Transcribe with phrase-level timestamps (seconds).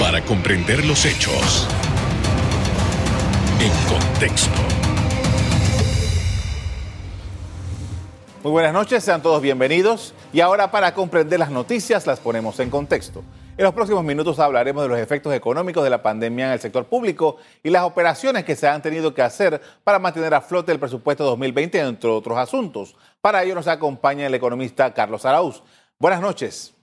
[0.00, 1.68] Para comprender los hechos
[3.60, 4.50] en contexto.
[8.42, 10.12] Muy buenas noches, sean todos bienvenidos.
[10.32, 13.22] Y ahora para comprender las noticias las ponemos en contexto.
[13.56, 16.86] En los próximos minutos hablaremos de los efectos económicos de la pandemia en el sector
[16.86, 20.80] público y las operaciones que se han tenido que hacer para mantener a flote el
[20.80, 22.96] presupuesto 2020, entre otros asuntos.
[23.20, 25.62] Para ello nos acompaña el economista Carlos Arauz.
[25.98, 26.74] Buenas noches.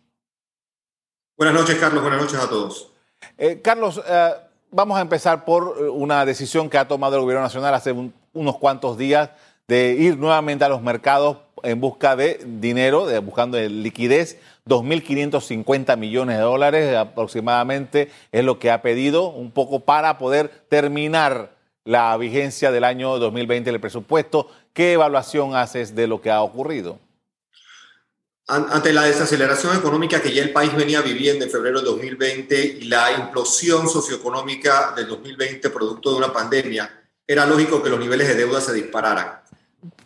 [1.39, 2.01] Buenas noches, Carlos.
[2.01, 2.89] Buenas noches a todos.
[3.37, 4.31] Eh, Carlos, eh,
[4.71, 7.95] vamos a empezar por eh, una decisión que ha tomado el Gobierno Nacional hace
[8.33, 9.29] unos cuantos días
[9.65, 14.37] de ir nuevamente a los mercados en busca de dinero, de, buscando de liquidez.
[14.67, 21.51] 2.550 millones de dólares aproximadamente es lo que ha pedido, un poco para poder terminar
[21.85, 24.49] la vigencia del año 2020 del presupuesto.
[24.73, 26.99] ¿Qué evaluación haces de lo que ha ocurrido?
[28.51, 32.85] Ante la desaceleración económica que ya el país venía viviendo en febrero de 2020 y
[32.85, 38.33] la implosión socioeconómica del 2020 producto de una pandemia, era lógico que los niveles de
[38.33, 39.39] deuda se dispararan.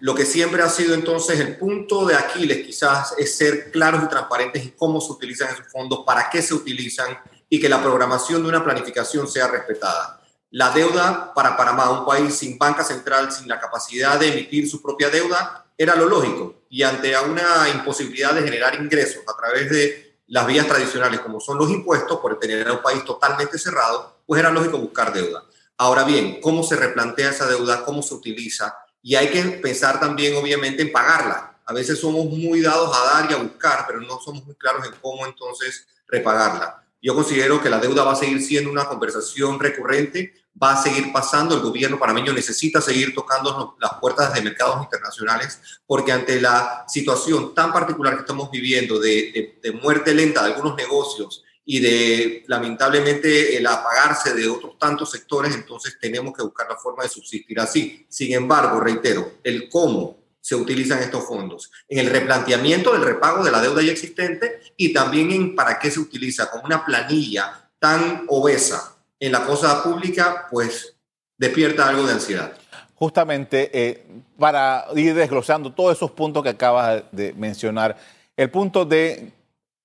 [0.02, 4.10] Lo que siempre ha sido entonces el punto de Aquiles quizás es ser claros y
[4.10, 8.44] transparentes en cómo se utilizan esos fondos, para qué se utilizan y que la programación
[8.44, 10.20] de una planificación sea respetada.
[10.52, 14.82] La deuda para Panamá, un país sin banca central, sin la capacidad de emitir su
[14.82, 16.64] propia deuda, era lo lógico.
[16.70, 21.58] Y ante una imposibilidad de generar ingresos a través de las vías tradicionales, como son
[21.58, 25.44] los impuestos, por tener un país totalmente cerrado, pues era lógico buscar deuda.
[25.78, 27.84] Ahora bien, ¿cómo se replantea esa deuda?
[27.84, 28.76] ¿Cómo se utiliza?
[29.02, 31.60] Y hay que pensar también, obviamente, en pagarla.
[31.66, 34.86] A veces somos muy dados a dar y a buscar, pero no somos muy claros
[34.86, 36.84] en cómo entonces repagarla.
[37.02, 41.12] Yo considero que la deuda va a seguir siendo una conversación recurrente, va a seguir
[41.12, 46.86] pasando, el gobierno panameño necesita seguir tocando las puertas de mercados internacionales, porque ante la
[46.88, 53.58] situación tan particular que estamos viviendo de, muerte lenta de algunos negocios y de lamentablemente
[53.58, 58.06] el apagarse de otros tantos sectores, entonces tenemos que buscar la forma de subsistir así.
[58.10, 63.52] Sin embargo, reitero, el cómo se utilizan estos fondos, en el replanteamiento del repago de
[63.52, 68.26] la deuda ya existente y también en para qué se utiliza con una planilla tan
[68.28, 68.93] obesa
[69.24, 70.98] en la cosa pública, pues
[71.38, 72.52] despierta algo de ansiedad.
[72.94, 74.06] Justamente eh,
[74.38, 77.96] para ir desglosando todos esos puntos que acabas de mencionar,
[78.36, 79.32] el punto de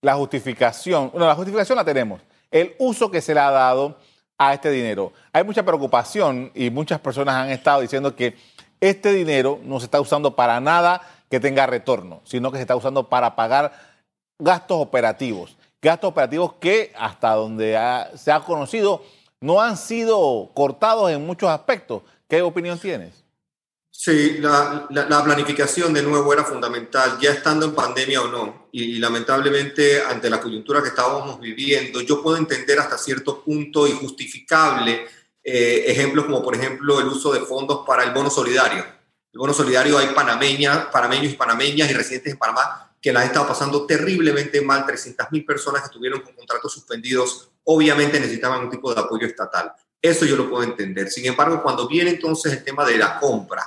[0.00, 3.96] la justificación, bueno, la justificación la tenemos, el uso que se le ha dado
[4.36, 5.12] a este dinero.
[5.32, 8.36] Hay mucha preocupación y muchas personas han estado diciendo que
[8.80, 11.00] este dinero no se está usando para nada
[11.30, 13.72] que tenga retorno, sino que se está usando para pagar
[14.36, 15.56] gastos operativos.
[15.80, 17.78] Gastos operativos que hasta donde
[18.16, 19.04] se ha conocido
[19.40, 22.02] no han sido cortados en muchos aspectos.
[22.28, 23.24] ¿Qué opinión tienes?
[23.90, 24.86] Sí, la,
[25.24, 28.68] planificación de nuevo era fundamental, ya estando en pandemia o no.
[28.70, 35.06] Y, lamentablemente, ante la coyuntura que estábamos viviendo, yo puedo entender hasta cierto punto injustificable
[35.42, 38.84] eh, ejemplos como por ejemplo el uso de fondos para el bono solidario.
[39.32, 43.26] El bono solidario hay panameñas, panameños y panameñas y residentes en Panamá que la han
[43.26, 48.94] estado pasando terriblemente mal, 300.000 personas que estuvieron con contratos suspendidos, obviamente necesitaban un tipo
[48.94, 49.72] de apoyo estatal.
[50.00, 51.10] Eso yo lo puedo entender.
[51.10, 53.62] Sin embargo, cuando viene entonces el tema de la compra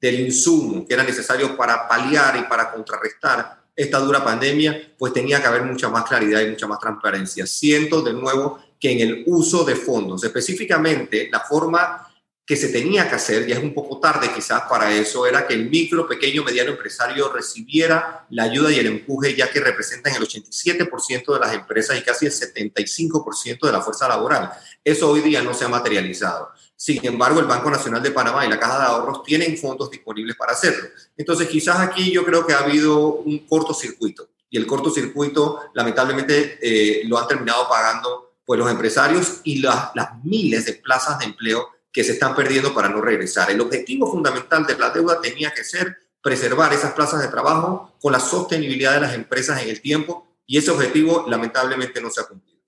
[0.00, 5.40] del insumo que era necesario para paliar y para contrarrestar esta dura pandemia, pues tenía
[5.40, 7.46] que haber mucha más claridad y mucha más transparencia.
[7.46, 12.03] Siento de nuevo que en el uso de fondos, específicamente la forma
[12.46, 15.54] que se tenía que hacer, ya es un poco tarde quizás para eso, era que
[15.54, 20.22] el micro, pequeño, mediano empresario recibiera la ayuda y el empuje, ya que representan el
[20.22, 24.50] 87% de las empresas y casi el 75% de la fuerza laboral.
[24.84, 26.50] Eso hoy día no se ha materializado.
[26.76, 30.36] Sin embargo, el Banco Nacional de Panamá y la Caja de Ahorros tienen fondos disponibles
[30.36, 30.88] para hacerlo.
[31.16, 37.02] Entonces, quizás aquí yo creo que ha habido un cortocircuito y el cortocircuito lamentablemente eh,
[37.06, 39.90] lo han terminado pagando pues los empresarios y las,
[40.22, 43.52] miles de plazas de empleo que se están perdiendo para no regresar.
[43.52, 48.12] El objetivo fundamental de la deuda tenía que ser preservar esas plazas de trabajo con
[48.12, 52.24] la sostenibilidad de las empresas en el tiempo y ese objetivo lamentablemente no se ha
[52.24, 52.60] cumplido.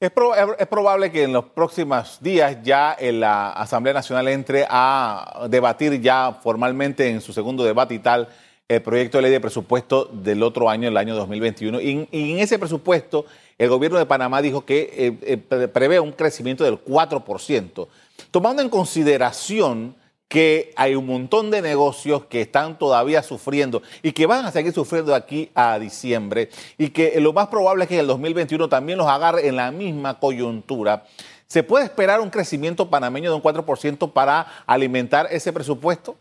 [0.00, 0.10] Es,
[0.58, 6.40] es, probable que en los próximos días ya la Asamblea Nacional entre a debatir ya
[6.42, 8.28] formalmente en su segundo debate y tal
[8.70, 11.80] el proyecto de ley de presupuesto del otro año, el año 2021.
[11.80, 13.26] Y, y en ese presupuesto
[13.58, 17.88] el gobierno de Panamá dijo que eh, eh, prevé un crecimiento del 4%,
[18.30, 19.96] tomando en consideración
[20.28, 24.72] que hay un montón de negocios que están todavía sufriendo y que van a seguir
[24.72, 28.98] sufriendo aquí a diciembre y que lo más probable es que en el 2021 también
[28.98, 31.04] los agarre en la misma coyuntura.
[31.48, 36.16] ¿Se puede esperar un crecimiento panameño de un 4% para alimentar ese presupuesto?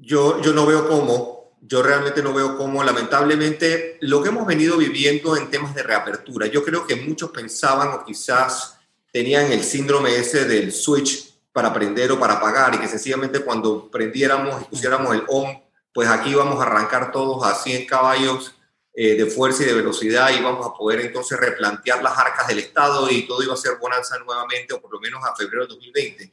[0.00, 4.78] Yo, yo no veo cómo Yo realmente no veo cómo, lamentablemente, lo que hemos venido
[4.78, 8.78] viviendo en temas de reapertura, yo creo que muchos pensaban o quizás
[9.12, 13.90] tenían el síndrome ese del switch para prender o para apagar y que sencillamente cuando
[13.90, 15.60] prendiéramos y pusiéramos el on,
[15.92, 18.54] pues aquí vamos a arrancar todos a 100 caballos
[18.94, 22.60] eh, de fuerza y de velocidad y vamos a poder entonces replantear las arcas del
[22.60, 25.74] Estado y todo iba a ser bonanza nuevamente o por lo menos a febrero de
[25.74, 26.30] 2020.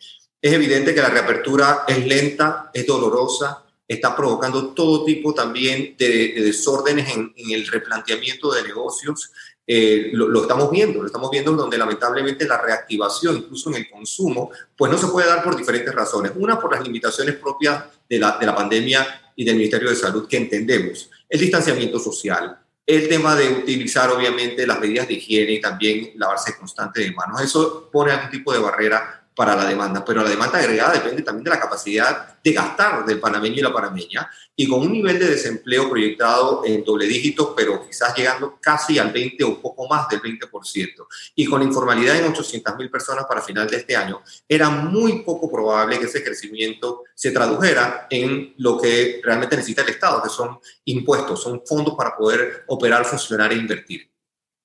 [0.47, 6.35] Es evidente que la reapertura es lenta, es dolorosa, está provocando todo tipo también de,
[6.37, 9.33] desórdenes en, el replanteamiento de negocios.
[9.67, 14.49] Eh, lo, estamos viendo, lo estamos viendo donde lamentablemente la reactivación, incluso en el consumo,
[14.77, 16.31] pues no se puede dar por diferentes razones.
[16.37, 19.05] Una, por las limitaciones propias de la, de la pandemia
[19.35, 21.09] y del Ministerio de Salud que entendemos.
[21.27, 26.57] El distanciamiento social, el tema de utilizar obviamente las medidas de higiene y también lavarse
[26.57, 27.41] constante de manos.
[27.41, 31.43] Eso pone algún tipo de barrera para la demanda, pero la demanda agregada depende también
[31.43, 35.27] de la capacidad de gastar del panameño y la panameña, y con un nivel de
[35.27, 40.09] desempleo proyectado en doble dígito, pero quizás llegando casi al 20 o un poco más
[40.09, 44.23] del 20%, y con la informalidad en 800 mil personas para final de este año,
[44.49, 49.89] era muy poco probable que ese crecimiento se tradujera en lo que realmente necesita el
[49.89, 54.09] Estado, que son impuestos, son fondos para poder operar, funcionar e invertir.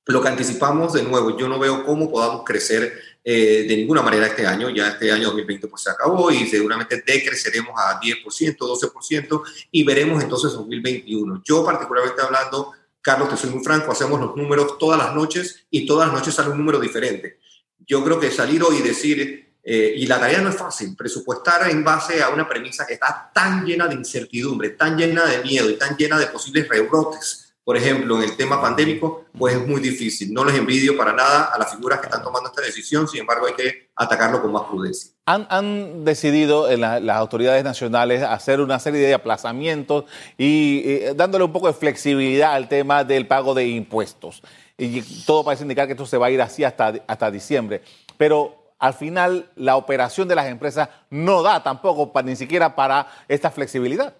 [0.06, 2.92] Lo que anticipamos, de nuevo, yo no veo cómo podamos crecer
[3.24, 4.68] eh, de ninguna manera este año.
[4.70, 10.22] Ya este año 2020 pues se acabó y seguramente decreceremos a 10%, 12% y veremos
[10.22, 11.42] entonces 2021.
[11.44, 15.86] Yo particularmente hablando, Carlos, te soy muy franco, hacemos los números todas las noches y
[15.86, 17.38] todas las noches sale un número diferente.
[17.86, 21.70] Yo creo que salir hoy y decir, eh, y la tarea no es fácil, presupuestar
[21.70, 25.70] en base a una premisa que está tan llena de incertidumbre, tan llena de miedo
[25.70, 29.80] y tan llena de posibles rebrotes por ejemplo, en el tema pandémico, pues es muy
[29.80, 30.32] difícil.
[30.32, 33.46] No les envidio para nada a las figuras que están tomando esta decisión, sin embargo
[33.46, 35.12] hay que atacarlo con más prudencia.
[35.26, 40.04] Han, decidido en las autoridades nacionales hacer una serie de aplazamientos
[40.36, 44.42] y, dándole un poco de flexibilidad al tema del pago de impuestos.
[44.76, 47.82] Y todo parece indicar que esto se va a ir así hasta, hasta diciembre.
[48.16, 53.06] Pero al final la operación de las empresas no da tampoco para, ni siquiera para
[53.28, 54.16] esta flexibilidad.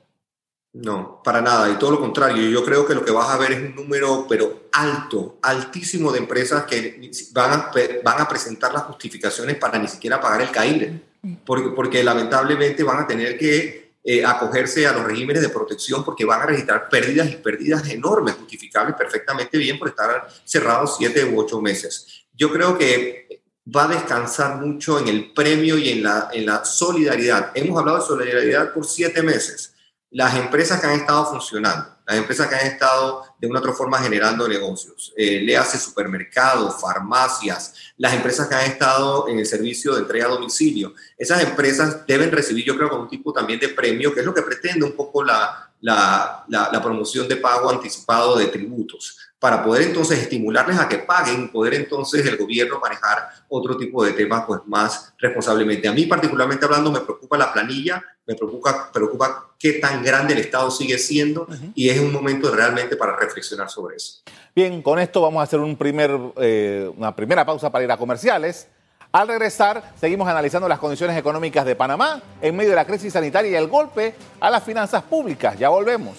[0.74, 2.48] No, para nada, y todo lo contrario.
[2.48, 6.19] Yo creo que lo que vas a ver es un número, pero alto, altísimo de
[6.19, 7.70] empresas que van a,
[8.02, 11.02] van a presentar las justificaciones para ni siquiera pagar el CAIRE,
[11.44, 16.24] porque, porque lamentablemente van a tener que eh, acogerse a los regímenes de protección porque
[16.24, 21.38] van a registrar pérdidas y pérdidas enormes, justificables perfectamente bien por estar cerrados siete u
[21.38, 22.25] ocho meses.
[22.34, 26.64] Yo creo que va a descansar mucho en el premio y en la, en la
[26.64, 27.52] solidaridad.
[27.54, 29.71] Hemos hablado de solidaridad por siete meses
[30.12, 33.73] las empresas que han estado funcionando, las empresas que han estado de una u otra
[33.73, 39.47] forma generando negocios, eh, le hace supermercados, farmacias, las empresas que han estado en el
[39.47, 43.59] servicio de entrega a domicilio, esas empresas deben recibir, yo creo, con un tipo también
[43.59, 47.69] de premio, que es lo que pretende un poco la, la, la promoción de pago
[47.69, 53.28] anticipado de tributos para poder entonces estimularles a que paguen, poder entonces el gobierno manejar
[53.49, 55.88] otro tipo de temas pues más responsablemente.
[55.88, 60.38] A mí particularmente hablando me preocupa la planilla, me preocupa, preocupa qué tan grande el
[60.38, 64.23] Estado sigue siendo y es un momento realmente para reflexionar sobre eso.
[64.54, 67.97] Bien, con esto vamos a hacer un primer, eh, una primera pausa para ir a
[67.97, 68.68] comerciales.
[69.14, 73.50] Al regresar, seguimos analizando las condiciones económicas de Panamá en medio de la crisis sanitaria
[73.50, 75.59] y el golpe a las finanzas públicas.
[75.59, 76.16] Ya volvemos.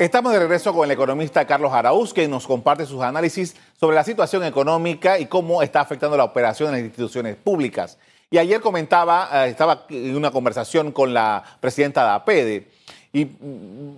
[0.00, 4.02] Estamos de regreso con el economista Carlos Araúz, que nos comparte sus análisis sobre la
[4.02, 7.96] situación económica y cómo está afectando la operación en las instituciones públicas.
[8.28, 12.77] Y ayer comentaba, eh, estaba en una conversación con la presidenta de APEDE,
[13.12, 13.28] y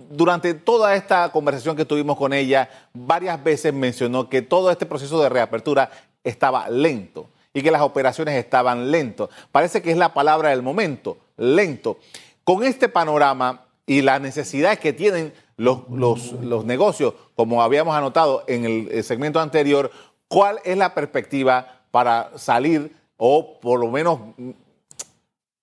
[0.09, 5.21] durante toda esta conversación que tuvimos con ella, varias veces mencionó que todo este proceso
[5.21, 5.91] de reapertura
[6.23, 9.29] estaba lento y que las operaciones estaban lentos.
[9.51, 11.99] Parece que es la palabra del momento, lento.
[12.43, 18.65] Con este panorama y las necesidades que tienen los, los, negocios, como habíamos anotado en
[18.65, 19.91] el segmento anterior,
[20.27, 24.19] ¿cuál es la perspectiva para salir o por lo menos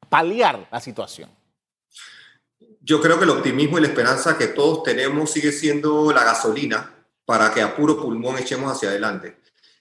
[0.09, 1.38] paliar la situación?
[2.89, 6.91] Yo creo que el optimismo y la esperanza que todos tenemos sigue siendo la gasolina
[7.27, 9.37] para que a puro pulmón echemos hacia adelante.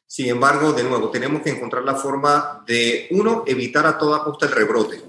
[0.06, 4.48] Sin embargo, de nuevo, tenemos que encontrar la forma de, uno, evitar a toda costa
[4.48, 5.02] el rebrote.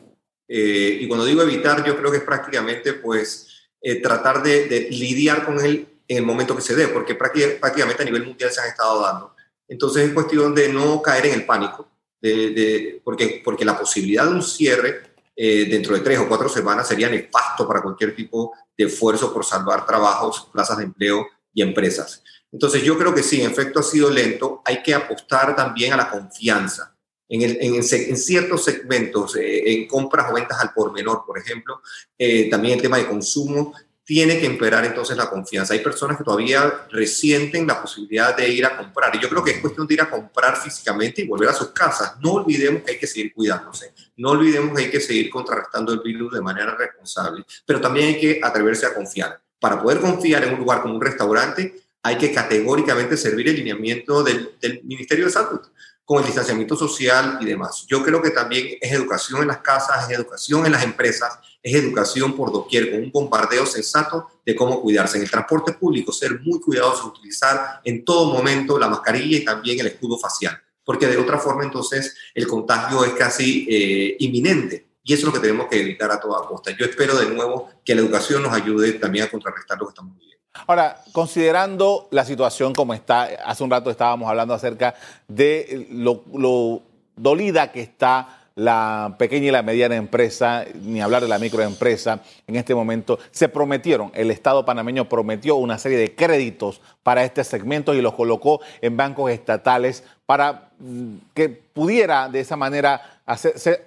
[0.46, 3.48] Eh, y cuando digo evitar, yo creo que es prácticamente, pues,
[3.82, 8.06] eh, tratar de, lidiar con él en el momento que se dé, porque prácticamente a
[8.06, 9.34] nivel mundial se han estado dando.
[9.66, 11.88] Entonces es cuestión de no caer en el pánico,
[12.22, 15.07] de, porque, porque la posibilidad de un cierre
[15.40, 19.44] eh, dentro de tres o cuatro semanas sería nefasto para cualquier tipo de esfuerzo por
[19.44, 22.24] salvar trabajos, plazas de empleo y empresas.
[22.50, 25.96] Entonces yo creo que sí, en efecto ha sido lento, hay que apostar también a
[25.96, 26.96] la confianza.
[27.28, 31.82] En, en, ciertos segmentos, eh, en compras o ventas al por menor, por ejemplo,
[32.18, 33.74] eh, también el tema de consumo,
[34.08, 35.74] tiene que imperar entonces la confianza.
[35.74, 39.14] Hay personas que todavía resienten la posibilidad de ir a comprar.
[39.14, 41.72] Y yo creo que es cuestión de ir a comprar físicamente y volver a sus
[41.72, 42.14] casas.
[42.18, 43.92] No olvidemos que hay que seguir cuidándose.
[44.16, 47.44] No olvidemos que hay que seguir contrarrestando el virus de manera responsable.
[47.66, 49.42] Pero también hay que atreverse a confiar.
[49.60, 54.22] Para poder confiar en un lugar como un restaurante, hay que categóricamente servir el lineamiento
[54.22, 55.60] del, del Ministerio de Salud
[56.08, 57.84] con el distanciamiento social y demás.
[57.86, 61.74] Yo creo que también es educación en las casas, es educación en las empresas, es
[61.74, 65.18] educación por doquier, con un bombardeo sensato de cómo cuidarse.
[65.18, 69.80] En el transporte público, ser muy cuidadosos, utilizar en todo momento la mascarilla y también
[69.80, 74.88] el escudo facial, porque de otra forma entonces el contagio es casi eh, inminente.
[75.04, 76.74] Y eso es lo que tenemos que evitar a toda costa.
[76.74, 80.16] Yo espero de nuevo que la educación nos ayude también a contrarrestar lo que estamos
[80.16, 80.37] viviendo.
[80.66, 84.94] Ahora, considerando la situación como está, hace un rato estábamos hablando acerca
[85.26, 86.82] de lo,
[87.16, 92.56] dolida que está la pequeña y la mediana empresa, ni hablar de la microempresa en
[92.56, 97.94] este momento, se prometieron, el Estado panameño prometió una serie de créditos para este segmento
[97.94, 103.80] y los colocó en bancos estatales para mm, que pudiera de esa manera hacerse,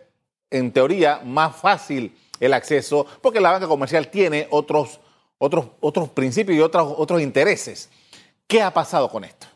[0.49, 5.01] en teoría, más fácil el acceso, porque la banca comercial tiene otros
[5.43, 7.89] otros, otros principios y otros, otros intereses.
[8.45, 9.48] ¿Qué ha pasado con esto?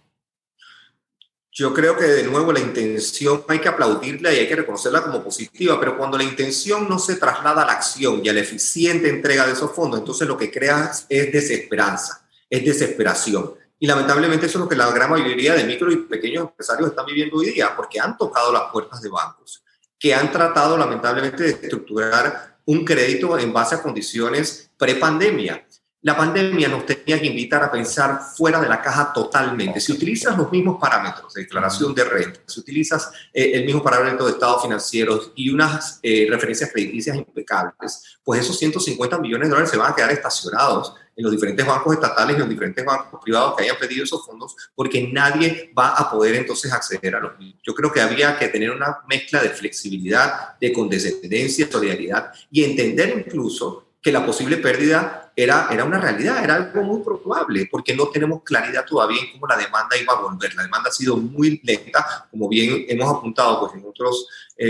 [1.52, 5.24] Yo creo que de nuevo la intención hay que aplaudirla y hay que reconocerla como
[5.24, 9.08] positiva, pero cuando la intención no se traslada a la acción y a la eficiente
[9.10, 13.54] entrega de esos fondos, entonces lo que creas es desesperanza, es desesperación.
[13.78, 17.06] Y lamentablemente eso es lo que la gran mayoría de micro y pequeños empresarios están
[17.06, 19.64] viviendo hoy día, porque han tocado las puertas de bancos,
[20.00, 25.65] que han tratado lamentablemente de estructurar un crédito en base a condiciones prepandemia
[26.06, 29.80] la pandemia nos tenía que invitar a pensar fuera de la caja totalmente.
[29.80, 34.28] Si utilizas los mismos parámetros de declaración de renta, si utilizas eh, el mismo parámetro
[34.28, 39.72] de estados financieros y unas eh, referencias crediticias impecables, pues esos 150 millones de dólares
[39.72, 43.20] se van a quedar estacionados en los diferentes bancos estatales y en los diferentes bancos
[43.24, 47.40] privados que hayan pedido esos fondos, porque nadie va a poder entonces acceder a los
[47.40, 47.64] mismos.
[47.64, 53.26] Yo creo que había que tener una mezcla de flexibilidad, de condescendencia, solidaridad y entender
[53.26, 58.10] incluso que la posible pérdida era, era una realidad, era algo muy probable, porque no
[58.10, 60.54] tenemos claridad todavía en cómo la demanda iba a volver.
[60.54, 64.68] La demanda ha sido muy lenta, como bien hemos apuntado pues, en otros eh,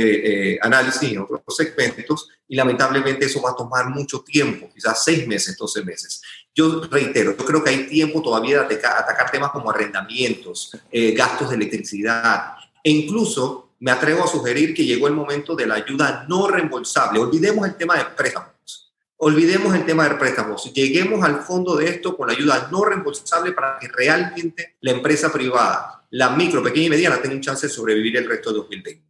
[0.53, 5.27] eh, análisis, en otros segmentos, y lamentablemente eso va a tomar mucho tiempo, quizás seis
[5.27, 6.21] meses, doce meses.
[6.53, 11.49] Yo reitero, yo creo que hay tiempo todavía de atacar, temas como arrendamientos, eh, gastos
[11.49, 16.25] de electricidad, e incluso me atrevo a sugerir que llegó el momento de la ayuda
[16.29, 17.19] no reembolsable.
[17.19, 18.54] Olvidemos el tema de préstamos
[19.27, 20.71] Olvidemos el tema de préstamos.
[20.71, 25.33] Lleguemos al fondo de esto con la ayuda no reembolsable para que realmente la empresa
[25.33, 29.01] privada, la micro, pequeña y mediana, tenga un chance de sobrevivir el resto de 2020.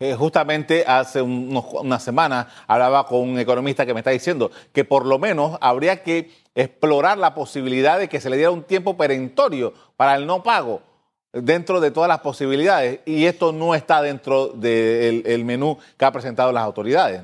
[0.00, 5.06] Eh, justamente hace una semana hablaba con un economista que me está diciendo que por
[5.06, 9.74] lo menos habría que explorar la posibilidad de que se le diera un tiempo perentorio
[9.96, 10.82] para el no pago
[11.32, 12.98] dentro de todas las posibilidades.
[13.06, 17.22] Y esto no está dentro del menú que ha presentado las autoridades.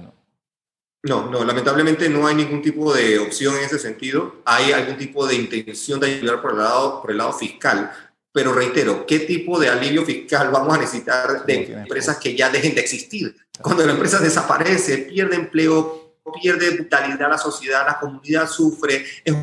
[1.04, 4.42] No, no, lamentablemente no hay ningún tipo de opción en ese sentido.
[4.44, 7.92] Hay algún tipo de intención de ayudar por el lado, por el lado fiscal,
[8.32, 12.74] pero reitero, ¿qué tipo de alivio fiscal vamos a necesitar de empresas que ya dejen
[12.74, 13.36] de existir?
[13.60, 19.34] Cuando la empresa desaparece, pierde empleo, pierde vitalidad a la sociedad, la comunidad sufre, es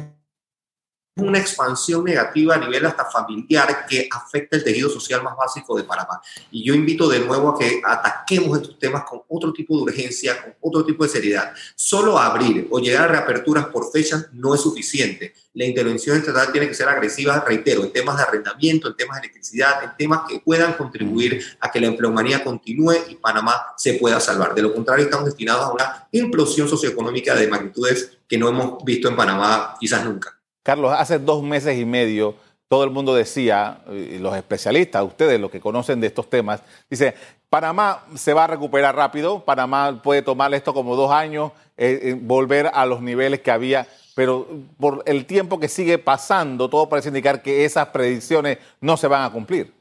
[1.17, 5.83] una expansión negativa a nivel hasta familiar que afecta el tejido social más básico de
[5.83, 6.21] Panamá.
[6.51, 10.41] Y yo invito de nuevo a que ataquemos estos temas con otro tipo de urgencia,
[10.41, 11.53] con otro tipo de seriedad.
[11.75, 15.33] Solo abrir o llegar a reaperturas por fechas no es suficiente.
[15.53, 19.27] La intervención estatal tiene que ser agresiva, reitero, en temas de arrendamiento, en temas de
[19.27, 24.19] electricidad, en temas que puedan contribuir a que la empleomanía continúe y Panamá se pueda
[24.19, 24.53] salvar.
[24.53, 29.07] De lo contrario, estamos destinados a una implosión socioeconómica de magnitudes que no hemos visto
[29.07, 30.35] en Panamá quizás nunca.
[30.65, 32.35] Carlos, hace dos meses y medio
[32.67, 37.13] todo el mundo decía, los especialistas, ustedes los que conocen de estos temas, dice,
[37.51, 42.17] Panamá se va a recuperar rápido, Panamá puede tomar esto como dos años, eh, eh,
[42.19, 44.47] volver a los niveles que había, pero
[44.79, 49.21] por el tiempo que sigue pasando, todo parece indicar que esas predicciones no se van
[49.21, 49.71] a cumplir.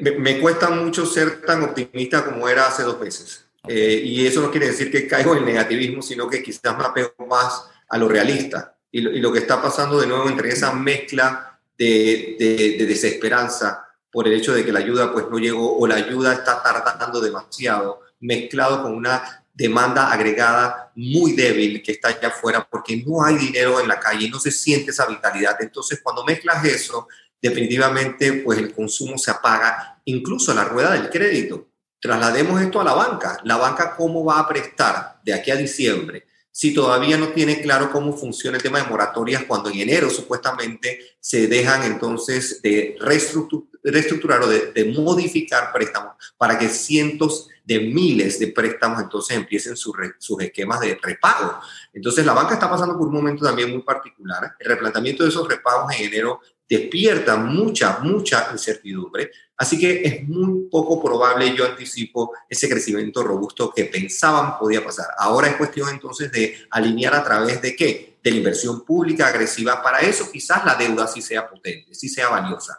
[0.00, 3.44] Me, cuesta mucho ser tan optimista como era hace dos meses.
[3.68, 7.12] Eh, y eso no quiere decir que caigo en negativismo, sino que quizás me apego
[7.28, 8.76] más a lo realista.
[8.90, 14.34] Y lo, que está pasando de nuevo entre esa mezcla de, de, desesperanza por el
[14.34, 18.82] hecho de que la ayuda pues no llegó o la ayuda está tardando demasiado, mezclado
[18.82, 23.86] con una demanda agregada muy débil que está allá afuera porque no hay dinero en
[23.86, 25.56] la calle, no se siente esa vitalidad.
[25.60, 27.06] Entonces, cuando mezclas eso,
[27.40, 31.68] definitivamente pues el consumo se apaga incluso la rueda del crédito.
[32.00, 33.38] Traslademos esto a la banca.
[33.44, 36.23] La banca, ¿cómo va a prestar de aquí a diciembre?
[36.56, 41.16] Si todavía no tiene claro cómo funciona el tema de moratorias cuando en enero supuestamente
[41.18, 48.52] se dejan entonces de reestructurar o de, modificar préstamos para que cientos de miles de
[48.52, 49.96] préstamos entonces empiecen sus
[50.38, 51.58] esquemas de repago.
[51.92, 54.54] Entonces la banca está pasando por un momento también muy particular.
[54.60, 59.32] El replanteamiento de esos repagos en enero despierta mucha, mucha incertidumbre.
[59.56, 65.06] Así que es muy poco probable, yo anticipo, ese crecimiento robusto que pensaban podía pasar.
[65.16, 68.18] Ahora es cuestión entonces de alinear a través de qué?
[68.22, 69.82] De la inversión pública agresiva.
[69.82, 72.78] Para eso quizás la deuda sí sea potente, sí sea valiosa.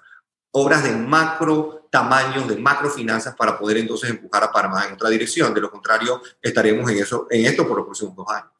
[0.51, 5.09] Obras de macro tamaño, de macro finanzas para poder entonces empujar a Panamá en otra
[5.09, 5.53] dirección.
[5.53, 8.55] De lo contrario, estaremos en, eso, en esto por los próximos dos años.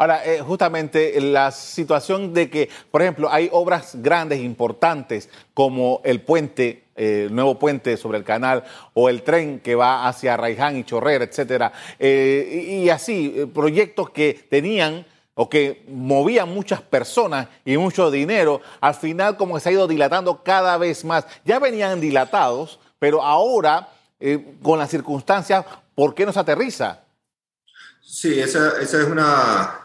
[0.00, 6.20] Ahora, eh, justamente la situación de que, por ejemplo, hay obras grandes, importantes, como el
[6.20, 8.64] puente, eh, el nuevo puente sobre el canal,
[8.94, 14.46] o el tren que va hacia Raiján y Chorrera, etcétera, eh, y, así, proyectos que
[14.50, 19.72] tenían o que movían muchas personas y mucho dinero, al final como que se ha
[19.72, 21.26] ido dilatando cada vez más.
[21.44, 23.88] Ya venían dilatados, pero ahora,
[24.62, 25.64] con las circunstancias,
[25.94, 27.04] ¿por qué no se aterriza?
[28.08, 29.80] Sí, esa, es una,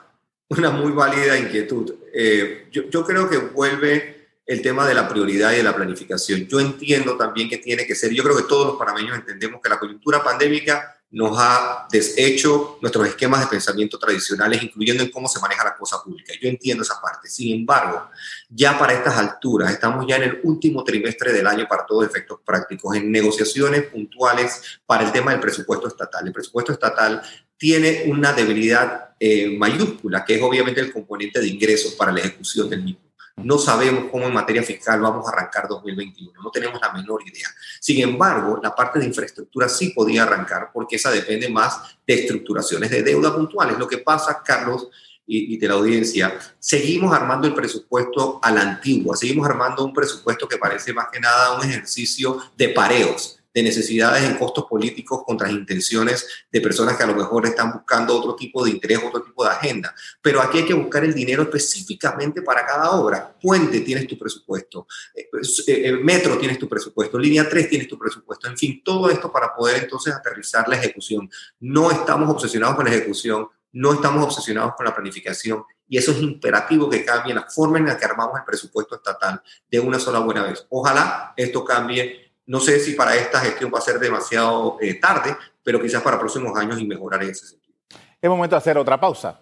[0.47, 1.93] una muy válida inquietud.
[2.13, 6.47] Eh, yo, creo que vuelve el tema de la prioridad y de la planificación.
[6.47, 9.69] Yo entiendo también que tiene que ser, yo creo que todos los panameños entendemos que
[9.69, 15.39] la coyuntura pandémica nos ha deshecho nuestros esquemas de pensamiento tradicionales, incluyendo en cómo se
[15.39, 16.33] maneja la cosa pública.
[16.41, 17.29] Yo entiendo esa parte.
[17.29, 18.09] Sin embargo,
[18.49, 22.39] ya para estas alturas, estamos ya en el último trimestre del año para todos efectos
[22.43, 26.25] prácticos, en negociaciones puntuales para el tema del presupuesto estatal.
[26.25, 27.21] El presupuesto estatal
[27.57, 32.67] tiene una debilidad eh, mayúscula, que es obviamente el componente de ingresos para la ejecución
[32.71, 33.02] del mismo.
[33.37, 37.47] No sabemos cómo en materia fiscal vamos a arrancar 2021, no tenemos la menor idea.
[37.79, 42.91] Sin embargo, la parte de infraestructura sí podía arrancar porque esa depende más de estructuraciones
[42.91, 43.77] de deuda puntuales.
[43.77, 44.87] Lo que pasa, Carlos,
[45.25, 50.47] y, de la audiencia, seguimos armando el presupuesto a la antigua, seguimos armando un presupuesto
[50.47, 55.51] que parece más que nada un ejercicio de pareos de necesidades en costos políticos contra
[55.51, 59.43] intenciones de personas que a lo mejor están buscando otro tipo de interés, otro tipo
[59.43, 59.93] de agenda.
[60.21, 63.35] Pero aquí hay que buscar el dinero específicamente para cada obra.
[63.39, 65.29] Puente tienes tu presupuesto, eh,
[65.67, 69.53] eh, metro tienes tu presupuesto, línea 3 tienes tu presupuesto, en fin, todo esto para
[69.53, 71.29] poder entonces aterrizar la ejecución.
[71.59, 76.19] No estamos obsesionados con la ejecución, no estamos obsesionados con la planificación y eso es
[76.19, 80.19] imperativo que cambie la forma en la que armamos el presupuesto estatal de una sola
[80.19, 80.65] buena vez.
[80.69, 85.35] Ojalá esto cambie no sé si para esta gestión va a ser demasiado eh, tarde,
[85.63, 87.73] pero quizás para próximos años y mejorar en ese sentido.
[88.21, 89.41] Es momento de hacer otra pausa.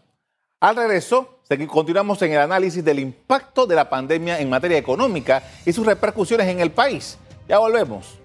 [0.59, 5.73] Al regreso, continuamos en el análisis del impacto de la pandemia en materia económica y
[5.73, 7.17] sus repercusiones en el país.
[7.47, 8.19] Ya volvemos.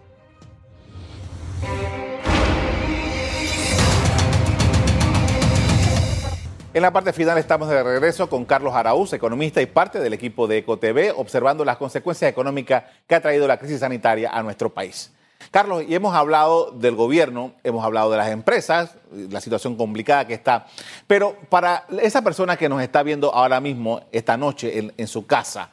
[6.76, 10.46] En la parte final estamos de regreso con Carlos Araúz, economista y parte del equipo
[10.46, 15.10] de EcoTV, observando las consecuencias económicas que ha traído la crisis sanitaria a nuestro país.
[15.50, 20.34] Carlos, y hemos hablado del gobierno, hemos hablado de las empresas, la situación complicada que
[20.34, 20.66] está,
[21.06, 25.70] pero para esa persona que nos está viendo ahora mismo, esta noche, en, su casa,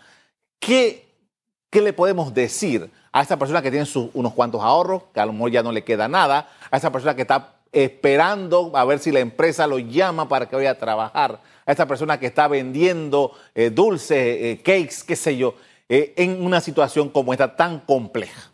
[0.57, 1.05] ¿qué,
[1.69, 5.33] ¿qué le podemos decir a esa persona que tiene unos cuantos ahorros, que a lo
[5.33, 9.11] mejor ya no le queda nada, a esa persona que está esperando a ver si
[9.11, 13.35] la empresa lo llama para que vaya a trabajar, a esa persona que está vendiendo
[13.55, 15.55] eh, dulces, eh, cakes, qué sé yo,
[15.89, 18.51] eh, en una situación como esta tan compleja?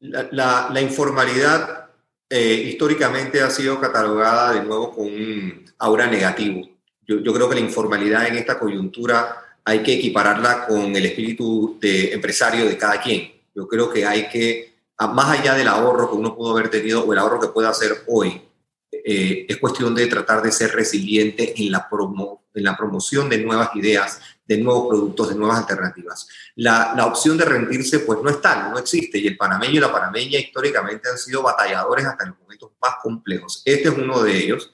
[0.00, 1.88] La, informalidad
[2.28, 6.68] históricamente ha sido catalogada de nuevo con un aura negativo.
[7.06, 11.78] Yo, yo creo que la informalidad en esta coyuntura hay que equipararla con el espíritu
[11.80, 13.32] de empresario de cada quien.
[13.54, 17.12] Yo creo que hay que más allá del ahorro que uno pudo haber tenido o
[17.12, 18.42] el ahorro que puede hacer hoy,
[19.06, 23.38] eh, es cuestión de tratar de ser resiliente en la, promo, en la promoción de
[23.38, 26.28] nuevas ideas, de nuevos productos, de nuevas alternativas.
[26.56, 29.92] La, la, opción de rendirse pues no está, no existe y el panameño y la
[29.92, 33.62] panameña históricamente han sido batalladores hasta los momentos más complejos.
[33.64, 34.72] Este es uno de ellos.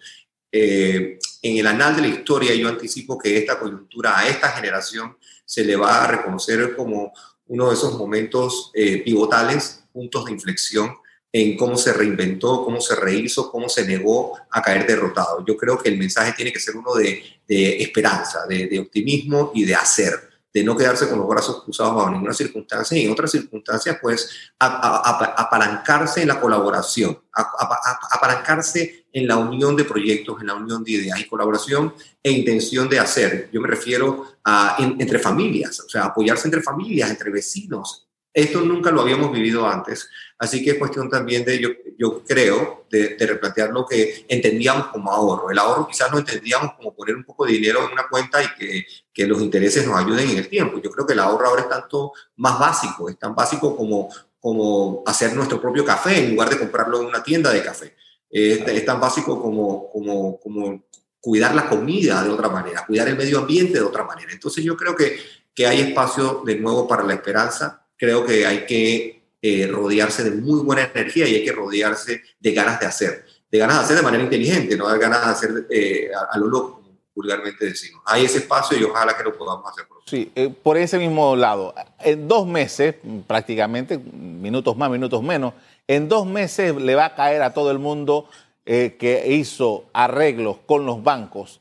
[0.53, 5.17] Eh, en el anal de la historia yo anticipo que esta coyuntura a esta generación
[5.45, 7.13] se le va a reconocer como
[7.47, 10.95] uno de esos momentos eh, pivotales puntos de inflexión
[11.33, 15.45] en cómo se reinventó, cómo se rehizo, cómo se negó a caer derrotado.
[15.47, 19.75] Yo creo que el mensaje tiene que ser uno de, esperanza, de, optimismo y de
[19.75, 23.99] hacer, de no quedarse con los brazos cruzados bajo ninguna circunstancia y en otras circunstancias,
[24.03, 30.93] pues, apalancarse en la colaboración, apalancarse en la unión de proyectos, en la unión de
[30.93, 33.51] ideas y colaboración e intención de hacer.
[33.53, 38.93] Yo me refiero a entre familias, o sea, apoyarse entre familias, entre vecinos, Esto nunca
[38.93, 43.71] lo habíamos vivido antes, así que es cuestión también de, yo, yo creo, de, replantear
[43.71, 45.51] lo que entendíamos como ahorro.
[45.51, 48.47] El ahorro quizás no entendíamos como poner un poco de dinero en una cuenta y
[48.57, 50.81] que, que los intereses nos ayuden en el tiempo.
[50.81, 55.03] Yo creo que el ahorro ahora es tanto más básico, es tan básico como, como
[55.07, 57.97] hacer nuestro propio café en lugar de comprarlo en una tienda de café.
[58.31, 60.85] Es, es tan básico como, como, como
[61.21, 64.33] cuidar la comida de otra manera, cuidar el medio ambiente de otra manera.
[64.33, 65.19] Entonces yo creo que,
[65.53, 70.31] que hay espacio de nuevo para la esperanza creo que hay que eh, rodearse de
[70.31, 73.97] muy buena energía y hay que rodearse de ganas de hacer, de ganas de hacer
[73.99, 76.83] de manera inteligente, no de ganas de hacer eh, a, lo loco,
[77.15, 78.03] vulgarmente decimos.
[78.07, 79.85] Hay ese espacio y ojalá que lo podamos hacer.
[80.07, 85.53] Sí, eh, por ese mismo lado, en dos meses, prácticamente, minutos más, minutos menos,
[85.87, 88.29] en dos meses le va a caer a todo el mundo
[88.65, 91.61] que hizo arreglos con los bancos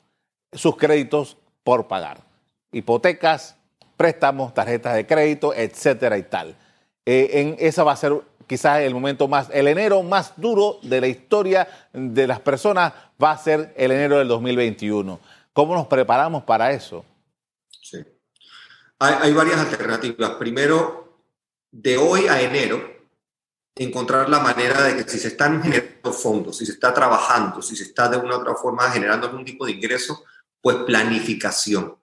[0.54, 2.21] sus créditos por pagar.
[2.71, 3.56] Hipotecas,
[3.99, 6.55] préstamos, tarjetas de crédito, etcétera y tal.
[7.05, 8.13] Eh, en, esa va a ser
[8.47, 13.31] quizás el momento más, el enero más duro de la historia de las personas va
[13.31, 15.19] a ser el enero del 2021.
[15.51, 17.03] ¿Cómo nos preparamos para eso?
[17.81, 17.97] Sí.
[18.99, 20.31] Hay, hay varias alternativas.
[20.31, 21.19] Primero,
[21.69, 22.81] de hoy a enero,
[23.75, 27.75] encontrar la manera de que si se están generando fondos, si se está trabajando, si
[27.75, 30.23] se está de una u otra forma generando algún tipo de ingreso,
[30.62, 31.98] pues planificación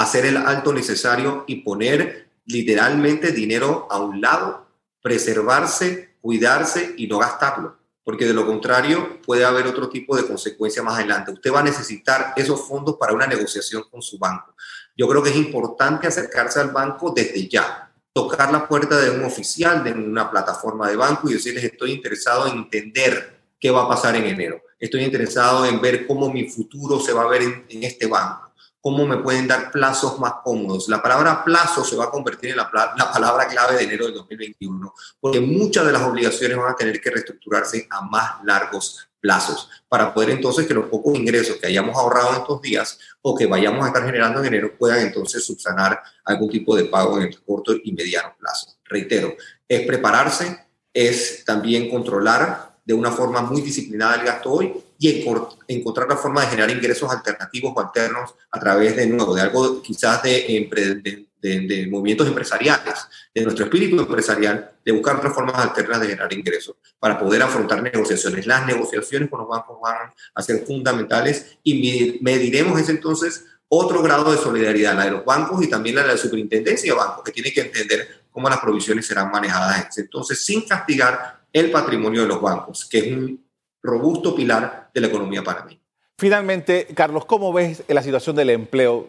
[0.00, 4.66] hacer el alto necesario y poner literalmente dinero a un lado,
[5.02, 10.82] preservarse, cuidarse y no gastarlo, porque de lo contrario puede haber otro tipo de consecuencia
[10.82, 11.32] más adelante.
[11.32, 14.54] Usted va a necesitar esos fondos para una negociación con su banco.
[14.96, 19.24] Yo creo que es importante acercarse al banco desde ya, tocar la puerta de un
[19.24, 23.88] oficial de una plataforma de banco y decirles estoy interesado en entender qué va a
[23.88, 24.62] pasar en enero.
[24.78, 28.49] Estoy interesado en ver cómo mi futuro se va a ver en, en este banco
[28.80, 30.88] cómo me pueden dar plazos más cómodos.
[30.88, 34.94] La palabra plazo se va a convertir en la, palabra clave de enero del 2021,
[35.20, 40.14] porque muchas de las obligaciones van a tener que reestructurarse a más largos plazos para
[40.14, 43.84] poder entonces que los pocos ingresos que hayamos ahorrado en estos días o que vayamos
[43.84, 47.74] a estar generando en enero puedan entonces subsanar algún tipo de pago en el corto
[47.84, 48.78] y mediano plazo.
[48.84, 49.34] Reitero,
[49.68, 55.24] es prepararse, es también controlar de una forma muy disciplinada el gasto hoy y
[55.66, 59.80] encontrar la forma de generar ingresos alternativos o alternos a través de nuevo, de algo
[59.80, 62.94] quizás de, de, movimientos empresariales,
[63.34, 67.82] de nuestro espíritu empresarial, de buscar otras formas alternas de generar ingresos para poder afrontar
[67.82, 68.46] negociaciones.
[68.46, 74.30] Las negociaciones con los bancos van a ser fundamentales y mediremos ese entonces otro grado
[74.30, 77.32] de solidaridad, la de los bancos y también la de la superintendencia de bancos, que
[77.32, 79.96] tiene que entender cómo las provisiones serán manejadas.
[79.96, 83.49] Entonces, sin castigar el patrimonio de los bancos, que es un
[83.82, 85.80] robusto pilar de la economía para mí.
[86.20, 89.08] Finalmente, Carlos, ¿cómo ves la situación del empleo?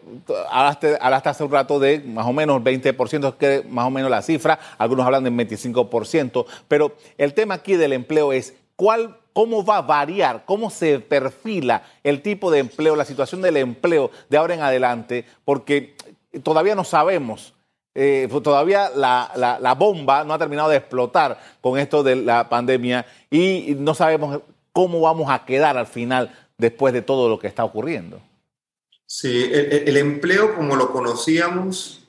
[0.50, 4.22] Hablaste, hace un rato de más o menos 20%, que es más o menos la
[4.22, 9.76] cifra, algunos hablan de 25%, pero el tema aquí del empleo es cuál, cómo va
[9.76, 14.54] a variar, cómo se perfila el tipo de empleo, la situación del empleo de ahora
[14.54, 15.94] en adelante, porque
[16.42, 17.52] todavía no sabemos.
[17.94, 23.04] Eh, todavía la, la bomba no ha terminado de explotar con esto de la pandemia
[23.30, 24.40] y no sabemos
[24.72, 28.20] cómo vamos a quedar al final después de todo lo que está ocurriendo.
[29.06, 32.08] Sí, el, empleo como lo conocíamos,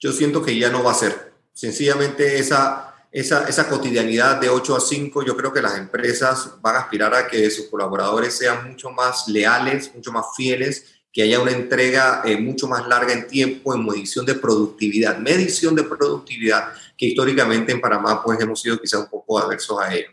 [0.00, 1.34] yo siento que ya no va a ser.
[1.52, 6.76] Sencillamente esa, esa, esa cotidianidad de 8 a 5, yo creo que las empresas van
[6.76, 11.40] a aspirar a que sus colaboradores sean mucho más leales, mucho más fieles, que haya
[11.40, 16.72] una entrega eh, mucho más larga en tiempo, en medición de productividad, medición de productividad,
[16.96, 20.08] que históricamente en Panamá pues hemos sido quizás un poco adversos a ello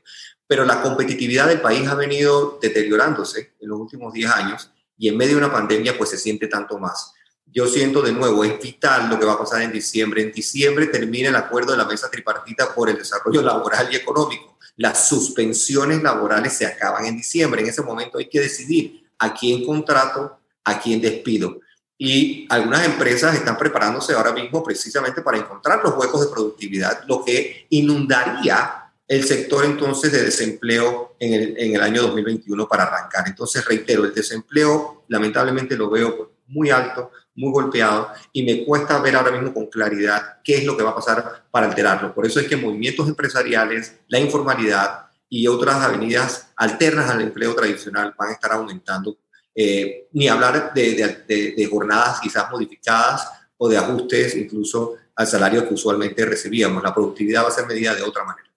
[0.49, 5.15] pero la competitividad del país ha venido deteriorándose en los últimos 10 años y en
[5.15, 7.13] medio de una pandemia pues se siente tanto más.
[7.45, 10.23] Yo siento de nuevo, es vital lo que va a pasar en diciembre.
[10.23, 14.57] En diciembre termina el acuerdo de la mesa tripartita por el desarrollo laboral y económico.
[14.75, 17.61] Las suspensiones laborales se acaban en diciembre.
[17.61, 21.59] En ese momento hay que decidir a quién contrato, a quién despido.
[21.95, 27.23] Y algunas empresas están preparándose ahora mismo precisamente para encontrar los huecos de productividad, lo
[27.23, 33.27] que inundaría el sector entonces de desempleo en el, en el año 2021 para arrancar.
[33.27, 39.15] Entonces, reitero, el desempleo lamentablemente lo veo muy alto, muy golpeado y me cuesta ver
[39.15, 42.13] ahora mismo con claridad qué es lo que va a pasar para alterarlo.
[42.13, 48.13] Por eso es que movimientos empresariales, la informalidad y otras avenidas alternas al empleo tradicional
[48.15, 49.17] van a estar aumentando.
[49.55, 55.67] Eh, ni hablar de, de, de jornadas quizás modificadas o de ajustes incluso al salario
[55.67, 56.83] que usualmente recibíamos.
[56.83, 58.48] La productividad va a ser medida de otra manera.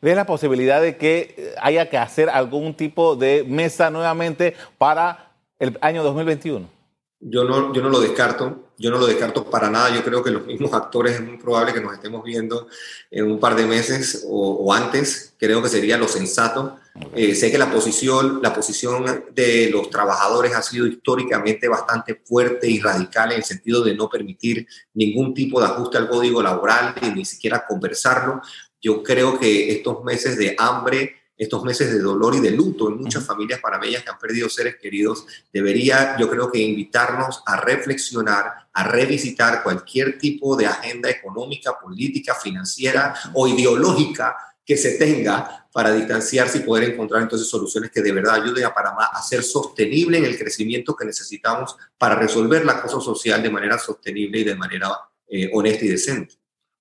[0.00, 5.76] ¿Ves la posibilidad de que haya que hacer algún tipo de mesa nuevamente para el
[5.80, 6.76] año 2021?
[7.20, 8.62] Yo no, yo no lo descarto.
[8.78, 9.94] yo no lo descarto para nada.
[9.94, 12.68] Yo creo que los mismos actores es muy probable que nos estemos viendo
[13.10, 15.34] en un par de meses o, antes.
[15.38, 16.76] Creo que sería lo sensato.
[17.14, 22.70] Eh, sé que la posición, la posición de los trabajadores ha sido históricamente bastante fuerte
[22.70, 26.94] y radical en el sentido de no permitir ningún tipo de ajuste al código laboral
[27.14, 28.40] ni siquiera conversarlo.
[28.86, 32.96] Yo creo que estos meses de hambre estos meses de dolor y de luto en
[32.96, 38.68] muchas familias panameñas que han perdido seres queridos, debería yo creo que invitarnos a reflexionar,
[38.72, 45.92] a revisitar cualquier tipo de agenda económica, política, financiera o ideológica que se tenga para
[45.92, 50.16] distanciarse y poder encontrar entonces soluciones que de verdad ayuden a Panamá a ser sostenible
[50.16, 54.54] en el crecimiento que necesitamos para resolver la cosa social de manera sostenible y de
[54.54, 54.88] manera
[55.28, 56.36] eh, honesta y decente.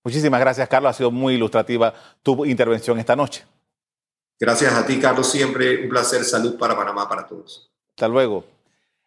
[0.05, 0.91] Muchísimas gracias, Carlos.
[0.91, 1.91] Ha sido muy ilustrativa
[2.21, 3.43] tu intervención esta noche.
[4.39, 5.31] Gracias a ti, Carlos.
[5.31, 6.23] Siempre un placer.
[6.23, 7.71] Salud para Panamá, para todos.
[7.89, 8.43] Hasta luego.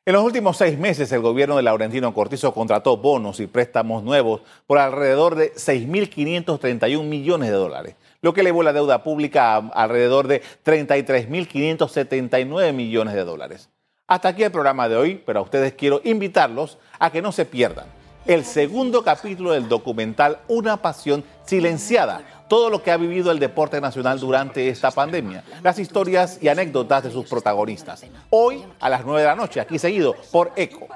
[0.04, 4.40] En los últimos seis meses, el gobierno de Laurentino Cortizo contrató bonos y préstamos nuevos
[4.66, 10.26] por alrededor de 6.531 millones de dólares, lo que elevó la deuda pública a alrededor
[10.26, 13.68] de 33.579 millones de dólares.
[14.08, 17.44] Hasta aquí el programa de hoy, pero a ustedes quiero invitarlos a que no se
[17.44, 23.38] pierdan el segundo capítulo del documental Una pasión silenciada todo lo que ha vivido el
[23.38, 28.04] deporte nacional durante esta pandemia, las historias y anécdotas de sus protagonistas.
[28.30, 30.88] Hoy a las 9 de la noche, aquí seguido por ECO.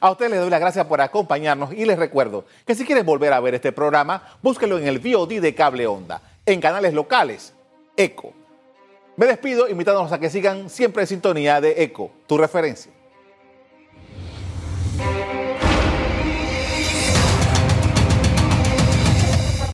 [0.00, 3.32] A ustedes les doy las gracias por acompañarnos y les recuerdo que si quieren volver
[3.32, 7.54] a ver este programa, búsquelo en el VOD de Cable Onda, en canales locales,
[7.96, 8.34] ECO.
[9.16, 12.92] Me despido invitándolos a que sigan siempre en sintonía de ECO, tu referencia.